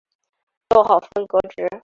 [0.67, 1.69] 逗号分隔值。